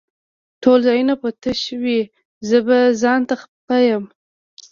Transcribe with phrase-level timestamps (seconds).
[0.63, 1.99] ټول ځايونه به تش وي
[2.49, 4.03] زه به ځانته خپه يم